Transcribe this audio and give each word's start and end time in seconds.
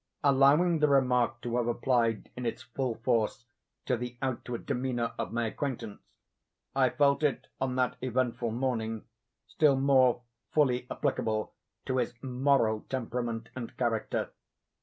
Allowing 0.23 0.79
the 0.79 0.87
remark 0.87 1.41
to 1.41 1.57
have 1.57 1.67
applied 1.67 2.31
in 2.35 2.43
its 2.43 2.63
full 2.63 2.95
force 2.95 3.45
to 3.85 3.95
the 3.95 4.17
outward 4.19 4.65
demeanor 4.65 5.13
of 5.19 5.31
my 5.31 5.45
acquaintance, 5.45 6.01
I 6.75 6.89
felt 6.89 7.21
it, 7.21 7.45
on 7.59 7.75
that 7.75 7.97
eventful 8.01 8.49
morning, 8.49 9.03
still 9.45 9.75
more 9.75 10.23
fully 10.49 10.87
applicable 10.89 11.53
to 11.85 11.97
his 11.97 12.15
moral 12.23 12.81
temperament 12.89 13.49
and 13.55 13.77
character. 13.77 14.31